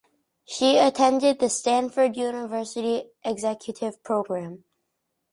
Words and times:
She 0.45 0.79
attended 0.79 1.37
the 1.37 1.47
Stanford 1.47 2.17
University 2.17 3.03
Executive 3.23 4.01
Program. 4.03 4.63